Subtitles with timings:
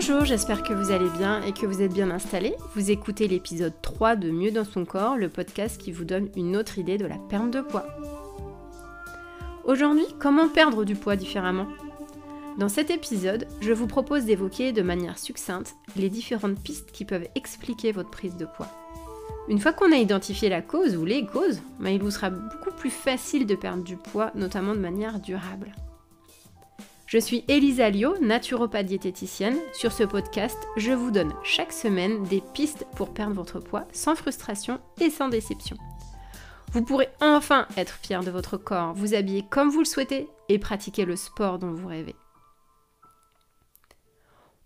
[0.00, 2.54] Bonjour, j'espère que vous allez bien et que vous êtes bien installés.
[2.76, 6.56] Vous écoutez l'épisode 3 de Mieux dans son corps, le podcast qui vous donne une
[6.56, 7.84] autre idée de la perte de poids.
[9.64, 11.66] Aujourd'hui, comment perdre du poids différemment?
[12.58, 17.26] Dans cet épisode, je vous propose d'évoquer de manière succincte les différentes pistes qui peuvent
[17.34, 18.70] expliquer votre prise de poids.
[19.48, 22.70] Une fois qu'on a identifié la cause ou les causes, ben, il vous sera beaucoup
[22.70, 25.72] plus facile de perdre du poids, notamment de manière durable.
[27.08, 29.56] Je suis Elisa Lio, naturopathe diététicienne.
[29.72, 34.14] Sur ce podcast, je vous donne chaque semaine des pistes pour perdre votre poids sans
[34.14, 35.78] frustration et sans déception.
[36.72, 40.58] Vous pourrez enfin être fier de votre corps, vous habiller comme vous le souhaitez et
[40.58, 42.14] pratiquer le sport dont vous rêvez.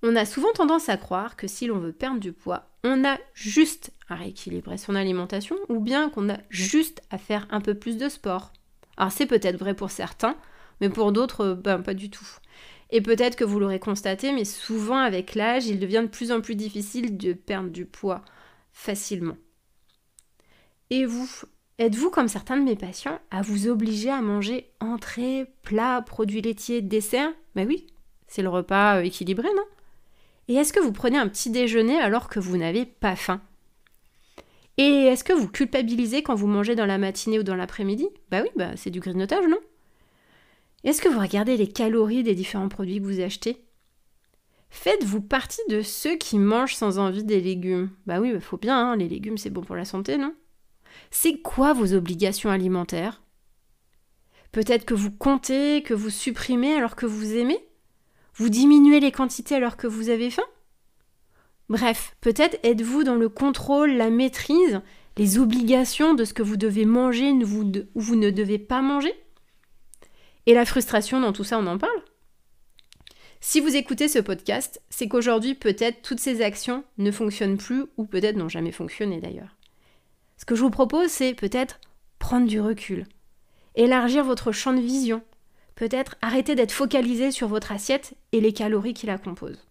[0.02, 3.18] On a souvent tendance à croire que si l'on veut perdre du poids, on a
[3.34, 7.98] juste à rééquilibrer son alimentation ou bien qu'on a juste à faire un peu plus
[7.98, 8.52] de sport.
[8.96, 10.34] Alors c'est peut-être vrai pour certains,
[10.82, 12.26] mais pour d'autres, ben pas du tout.
[12.90, 16.40] Et peut-être que vous l'aurez constaté, mais souvent avec l'âge, il devient de plus en
[16.40, 18.22] plus difficile de perdre du poids
[18.72, 19.36] facilement.
[20.90, 21.30] Et vous,
[21.78, 26.82] êtes-vous comme certains de mes patients à vous obliger à manger entrée, plat, produits laitiers,
[26.82, 27.86] dessert Ben oui,
[28.26, 29.64] c'est le repas euh, équilibré, non?
[30.48, 33.40] Et est-ce que vous prenez un petit déjeuner alors que vous n'avez pas faim?
[34.78, 38.08] Et est-ce que vous culpabilisez quand vous mangez dans la matinée ou dans l'après-midi?
[38.32, 39.58] Bah oui, bah c'est du grignotage, non?
[40.84, 43.64] Est-ce que vous regardez les calories des différents produits que vous achetez?
[44.70, 47.90] Faites-vous partie de ceux qui mangent sans envie des légumes?
[48.06, 50.34] Bah oui, il faut bien, hein, les légumes c'est bon pour la santé, non?
[51.10, 53.22] C'est quoi vos obligations alimentaires?
[54.50, 57.58] Peut-être que vous comptez, que vous supprimez alors que vous aimez?
[58.34, 60.42] Vous diminuez les quantités alors que vous avez faim?
[61.68, 64.80] Bref, peut-être êtes-vous dans le contrôle, la maîtrise,
[65.16, 69.14] les obligations de ce que vous devez manger ou vous ne devez pas manger?
[70.46, 72.02] Et la frustration dans tout ça, on en parle?
[73.40, 78.04] Si vous écoutez ce podcast, c'est qu'aujourd'hui, peut-être toutes ces actions ne fonctionnent plus ou
[78.04, 79.56] peut-être n'ont jamais fonctionné d'ailleurs.
[80.36, 81.80] Ce que je vous propose, c'est peut-être
[82.18, 83.04] prendre du recul,
[83.74, 85.22] élargir votre champ de vision,
[85.74, 89.66] peut-être arrêter d'être focalisé sur votre assiette et les calories qui la composent.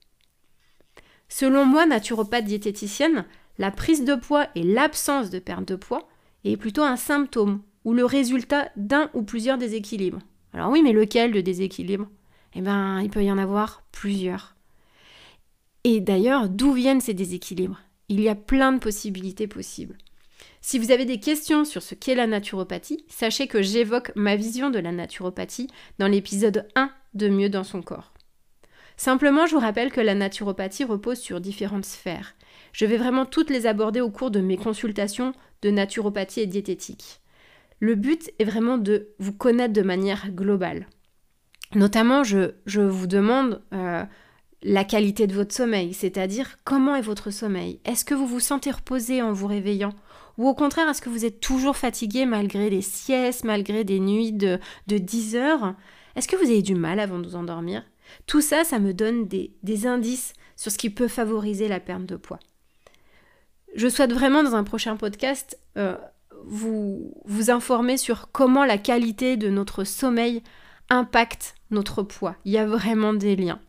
[1.30, 3.26] Selon moi, naturopathe diététicienne,
[3.58, 6.10] la prise de poids et l'absence de perte de poids
[6.44, 10.20] est plutôt un symptôme ou le résultat d'un ou plusieurs déséquilibres.
[10.54, 12.08] Alors oui, mais lequel de déséquilibre?
[12.56, 14.56] Eh bien, il peut y en avoir plusieurs.
[15.84, 17.80] Et d'ailleurs, d'où viennent ces déséquilibres?
[18.10, 19.98] Il y a plein de possibilités possibles.
[20.60, 24.70] Si vous avez des questions sur ce qu'est la naturopathie, sachez que j'évoque ma vision
[24.70, 25.68] de la naturopathie
[25.98, 28.14] dans l'épisode 1 de Mieux dans son corps.
[28.96, 32.36] Simplement, je vous rappelle que la naturopathie repose sur différentes sphères.
[32.74, 37.22] Je vais vraiment toutes les aborder au cours de mes consultations de naturopathie et diététique.
[37.82, 40.88] Le but est vraiment de vous connaître de manière globale.
[41.74, 44.04] Notamment, je, vous demande euh,
[44.62, 48.70] la qualité de votre sommeil, c'est-à-dire comment est votre sommeil Est-ce que vous vous sentez
[48.70, 49.94] reposé en vous réveillant?
[50.38, 54.32] Ou au contraire, est-ce que vous êtes toujours fatigué malgré les siestes, malgré des nuits
[54.32, 55.76] de, de 10 heures?
[56.16, 57.84] Est-ce que vous avez du mal avant de vous endormir?
[58.28, 62.16] Tout ça, ça me donne des, indices sur ce qui peut favoriser la perte de
[62.16, 62.40] poids.
[63.76, 65.98] Je souhaite vraiment dans un prochain podcast euh,
[66.46, 70.44] vous, vous informer sur comment la qualité de notre sommeil
[70.90, 72.36] impacte notre poids.
[72.46, 73.60] Il y a vraiment des liens.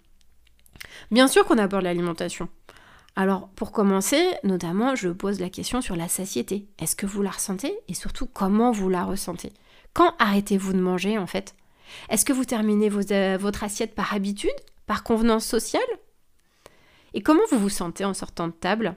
[1.11, 2.49] Bien sûr qu'on aborde l'alimentation.
[3.15, 6.67] Alors pour commencer, notamment, je pose la question sur la satiété.
[6.79, 7.75] Est-ce que vous la ressentez?
[7.89, 9.53] Et surtout comment vous la ressentez?
[9.93, 11.55] Quand arrêtez-vous de manger en fait?
[12.09, 14.51] Est-ce que vous terminez euh, votre assiette par habitude,
[14.87, 15.83] par convenance sociale?
[17.15, 18.97] Et comment vous vous sentez en sortant de table?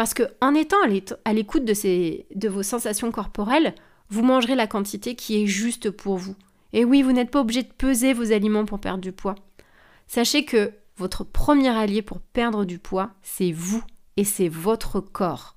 [0.00, 0.78] Parce que en étant
[1.26, 3.74] à l'écoute de, vos sensations corporelles,
[4.08, 6.34] vous mangerez la quantité qui est juste pour vous.
[6.72, 9.34] Et oui, vous n'êtes pas obligé de peser vos aliments pour perdre du poids.
[10.06, 13.84] Sachez que votre premier allié pour perdre du poids, c'est vous
[14.16, 15.54] et c'est votre corps.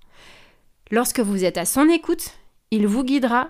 [0.91, 2.31] Lorsque vous êtes à son écoute,
[2.69, 3.47] il vous guidera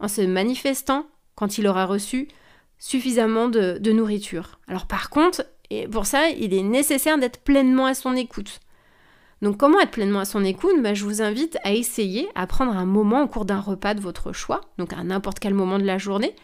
[0.00, 2.28] en se manifestant quand il aura reçu
[2.78, 4.60] suffisamment de, de nourriture.
[4.68, 8.60] Alors par contre, et pour ça, il est nécessaire d'être pleinement à son écoute.
[9.42, 10.82] Donc comment être pleinement à son écoute?
[10.82, 14.00] Ben, Je vous invite à essayer à prendre un moment au cours d'un repas de
[14.00, 16.34] votre choix, donc à n'importe quel moment de la journée,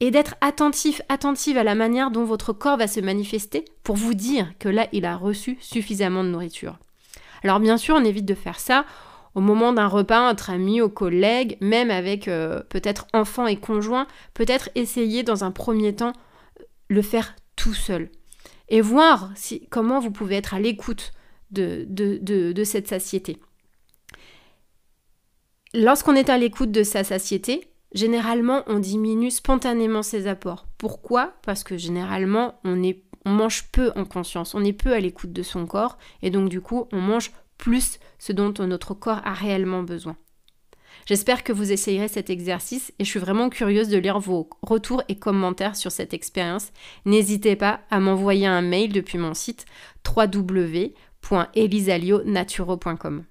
[0.00, 4.14] et d'être attentif, attentive à la manière dont votre corps va se manifester pour vous
[4.14, 6.78] dire que là, il a reçu suffisamment de nourriture.
[7.42, 8.84] Alors bien sûr, on évite de faire ça
[9.34, 14.06] au moment d'un repas entre amis, aux collègues, même avec euh, peut-être enfants et conjoints,
[14.34, 16.12] peut-être essayer dans un premier temps
[16.88, 18.10] le faire tout seul.
[18.68, 21.12] Et voir si, comment vous pouvez être à l'écoute
[21.50, 23.38] de, cette satiété.
[25.74, 30.66] Lorsqu'on est à l'écoute de sa satiété, généralement on diminue spontanément ses apports.
[30.78, 31.34] Pourquoi?
[31.42, 32.80] Parce que généralement on,
[33.26, 36.60] mange peu en conscience, on est peu à l'écoute de son corps et donc du
[36.60, 40.16] coup on mange plus ce dont notre corps a réellement besoin.
[41.06, 45.02] J'espère que vous essayerez cet exercice et je suis vraiment curieuse de lire vos retours
[45.08, 46.70] et commentaires sur cette expérience.
[47.06, 49.64] N'hésitez pas à m'envoyer un mail depuis mon site
[51.28, 53.24] www.elisalionaturo.com.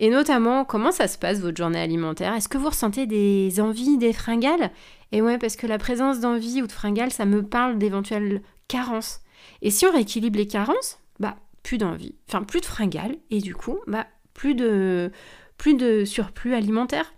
[0.00, 2.34] Et notamment, comment ça se passe votre journée alimentaire?
[2.34, 4.70] Est-ce que vous ressentez des envies, des fringales?
[5.10, 9.20] Et ouais, parce que la présence d'envie ou de fringales, ça me parle d'éventuelles carences.
[9.62, 13.54] Et si on rééquilibre les carences, bah plus d'envie, enfin plus de fringales, et du
[13.54, 15.10] coup, bah plus de
[15.56, 17.12] plus de surplus alimentaire.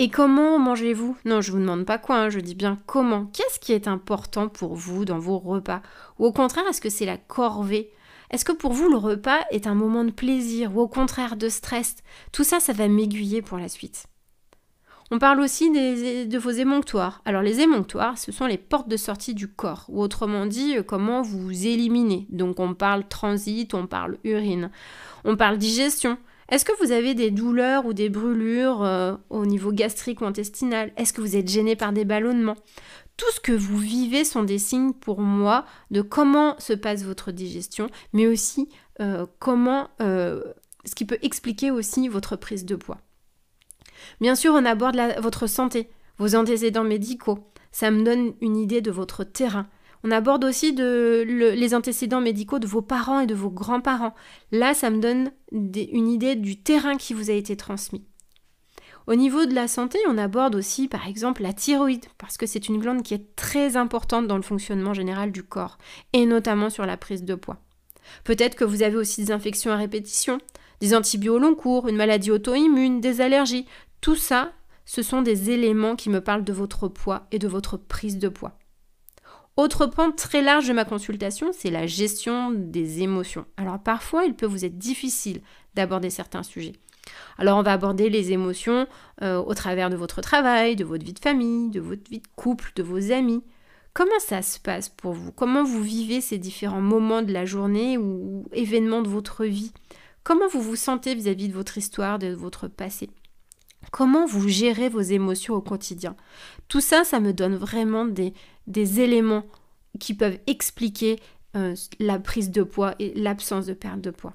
[0.00, 1.16] Et comment mangez-vous?
[1.24, 3.26] Non, je vous demande pas quoi, hein, je dis bien comment.
[3.26, 5.82] Qu'est-ce qui est important pour vous dans vos repas?
[6.18, 7.90] Ou au contraire, est-ce que c'est la corvée
[8.30, 11.48] Est-ce que pour vous le repas est un moment de plaisir ou au contraire de
[11.48, 11.96] stress?
[12.32, 14.06] Tout ça, ça va m'aiguiller pour la suite.
[15.10, 17.22] On parle aussi de vos émonctoires.
[17.24, 20.82] Alors les émonctoires, ce sont les portes de sortie du corps, ou autrement dit, euh,
[20.82, 22.26] comment vous éliminez.
[22.28, 24.70] Donc on parle transit, on parle urine,
[25.24, 29.70] on parle digestion, est-ce que vous avez des douleurs ou des brûlures euh, au niveau
[29.70, 30.92] gastrique ou intestinal?
[30.96, 32.56] Est-ce que vous êtes gêné par des ballonnements?
[33.18, 37.32] Tout ce que vous vivez sont des signes pour moi de comment se passe votre
[37.32, 38.68] digestion, mais aussi
[39.00, 40.42] euh, comment, euh,
[40.86, 42.98] ce qui peut expliquer aussi votre prise de poids.
[44.20, 47.50] Bien sûr, on aborde votre santé, vos antécédents médicaux.
[47.72, 49.68] Ça me donne une idée de votre terrain.
[50.04, 54.14] On aborde aussi les antécédents médicaux de vos parents et de vos grands-parents.
[54.52, 58.04] Là, ça me donne une idée du terrain qui vous a été transmis.
[59.06, 62.68] Au niveau de la santé, on aborde aussi par exemple la thyroïde, parce que c'est
[62.68, 65.78] une glande qui est très importante dans le fonctionnement général du corps,
[66.12, 67.56] et notamment sur la prise de poids.
[68.24, 70.38] Peut-être que vous avez aussi des infections à répétition,
[70.80, 73.66] des antibiotiques au long cours, une maladie auto-immune, des allergies.
[74.02, 74.52] Tout ça,
[74.84, 78.28] ce sont des éléments qui me parlent de votre poids et de votre prise de
[78.28, 78.58] poids.
[79.58, 83.44] Autre point très large de ma consultation, c'est la gestion des émotions.
[83.56, 85.40] Alors parfois, il peut vous être difficile
[85.74, 86.74] d'aborder certains sujets.
[87.38, 88.86] Alors on va aborder les émotions
[89.20, 92.28] euh, au travers de votre travail, de votre vie de famille, de votre vie de
[92.36, 93.42] couple, de vos amis.
[93.94, 95.32] Comment ça se passe pour vous?
[95.32, 99.72] Comment vous vivez ces différents moments de la journée ou événements de votre vie?
[100.22, 103.10] Comment vous vous sentez vis-à-vis -vis de votre histoire, de votre passé?
[103.90, 106.14] Comment vous gérez vos émotions au quotidien?
[106.68, 108.34] Tout ça, ça me donne vraiment des,
[108.68, 109.44] des éléments
[109.98, 111.18] qui peuvent expliquer
[111.56, 114.34] euh, la prise de poids et l'absence de perte de poids.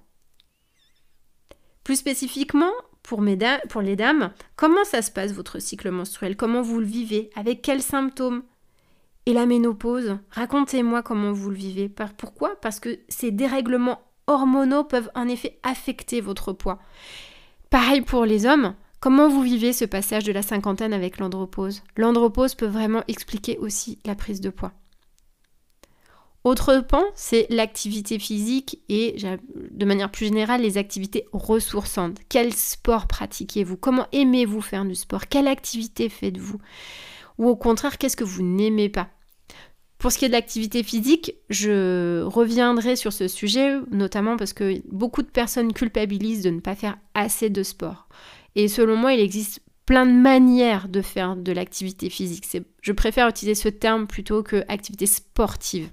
[1.84, 2.72] Plus spécifiquement,
[3.04, 6.36] pour, les dames, comment ça se passe votre cycle menstruel?
[6.38, 7.30] Comment vous le vivez?
[7.36, 8.44] Avec quels symptômes?
[9.26, 11.90] Et la ménopause Racontez-moi comment vous le vivez.
[12.18, 12.60] Pourquoi?
[12.62, 16.80] Parce que ces dérèglements hormonaux peuvent en effet affecter votre poids.
[17.70, 21.84] Pareil pour les hommes, Comment vous vivez ce passage de la cinquantaine avec l'andropause?
[21.98, 24.72] L'andropause peut vraiment expliquer aussi la prise de poids.
[26.46, 29.18] Autre point, c'est l'activité physique et
[29.72, 32.20] de manière plus générale les activités ressourçantes.
[32.30, 33.76] Quel sport pratiquez-vous?
[33.76, 35.28] Comment aimez-vous faire du sport?
[35.28, 36.60] Quelle activité faites-vous?
[37.40, 39.10] Ou au contraire, qu'est-ce que vous n'aimez pas?
[39.98, 44.82] Pour ce qui est de l'activité physique, je reviendrai sur ce sujet, notamment parce que
[44.90, 48.08] beaucoup de personnes culpabilisent de ne pas faire assez de sport.
[48.56, 52.46] Et selon moi, il existe plein de manières de faire de l'activité physique.
[52.82, 55.90] Je préfère utiliser ce terme plutôt que activité sportive.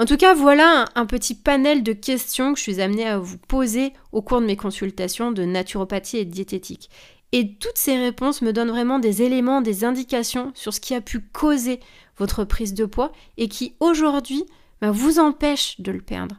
[0.00, 3.36] En tout cas, voilà un, petit panel de questions que je suis amenée à vous
[3.36, 6.88] poser au cours de mes consultations de naturopathie et diététique.
[7.32, 11.00] Et toutes ces réponses me donnent vraiment des éléments, des indications sur ce qui a
[11.00, 11.80] pu causer
[12.16, 14.44] votre prise de poids et qui aujourd'hui
[14.80, 16.36] bah, vous empêche de le perdre.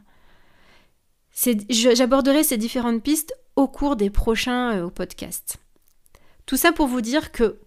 [1.68, 5.58] J'aborderai ces différentes pistes au cours des prochains euh, podcasts.
[6.46, 7.60] Tout ça pour vous dire que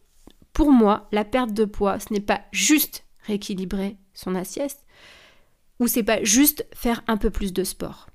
[0.51, 4.83] pour moi, la perte de poids, ce n'est pas juste rééquilibrer son assiette
[5.79, 8.07] ou c'est pas juste faire un peu plus de sport.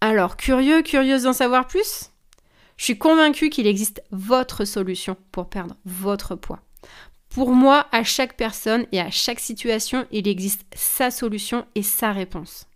[0.00, 2.10] Alors, curieux, curieuse d'en savoir plus?
[2.76, 6.60] Je suis convaincue qu'il existe votre solution pour perdre votre poids.
[7.30, 12.12] Pour moi, à chaque personne et à chaque situation, il existe sa solution et sa
[12.12, 12.66] réponse.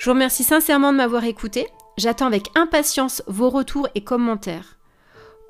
[0.00, 1.66] Je vous remercie sincèrement de m'avoir écouté.
[1.98, 4.78] J'attends avec impatience vos retours et commentaires.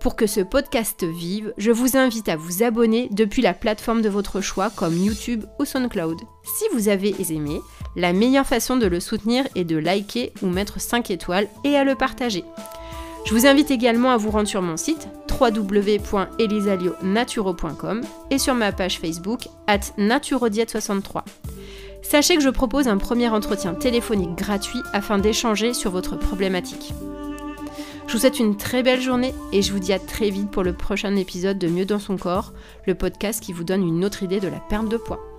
[0.00, 4.09] Pour que ce podcast vive, je vous invite à vous abonner depuis la plateforme de
[4.09, 6.19] votre choix comme YouTube ou SoundCloud.
[6.42, 7.61] Si vous avez aimé,
[7.95, 11.85] la meilleure façon de le soutenir est de liker ou mettre 5 étoiles et à
[11.85, 12.42] le partager.
[13.26, 18.00] Je vous invite également à vous rendre sur mon site www.elisalionaturo.com
[18.33, 21.23] et sur ma page Facebook at naturodiet63.
[22.02, 26.92] Sachez que je propose un premier entretien téléphonique gratuit afin d'échanger sur votre problématique.
[28.07, 30.64] Je vous souhaite une très belle journée et je vous dis à très vite pour
[30.64, 32.52] le prochain épisode de Mieux dans son corps,
[32.87, 35.30] le podcast qui vous donne une autre idée de la perte de poids.